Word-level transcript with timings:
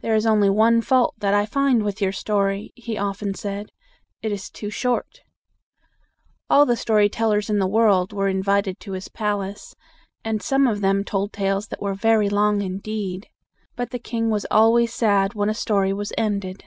"There 0.00 0.14
is 0.14 0.26
only 0.26 0.48
one 0.48 0.80
fault 0.80 1.16
that 1.18 1.34
I 1.34 1.44
find 1.44 1.82
with 1.82 2.00
your 2.00 2.12
story," 2.12 2.70
he 2.76 2.96
often 2.96 3.34
said: 3.34 3.70
"it 4.22 4.30
is 4.30 4.48
too 4.48 4.70
short." 4.70 5.22
All 6.48 6.64
the 6.64 6.76
story 6.76 7.08
tellers 7.08 7.50
in 7.50 7.58
the 7.58 7.66
world 7.66 8.12
were 8.12 8.28
in 8.28 8.44
vit 8.44 8.68
ed 8.68 8.78
to 8.78 8.92
his 8.92 9.08
palace; 9.08 9.74
and 10.24 10.40
some 10.40 10.68
of 10.68 10.82
them 10.82 11.02
told 11.02 11.32
tales 11.32 11.66
that 11.66 11.82
were 11.82 11.94
very 11.94 12.28
long 12.28 12.62
indeed. 12.62 13.26
But 13.74 13.90
the 13.90 13.98
king 13.98 14.30
was 14.30 14.46
always 14.52 14.94
sad 14.94 15.34
when 15.34 15.48
a 15.50 15.54
story 15.54 15.92
was 15.92 16.12
ended. 16.16 16.62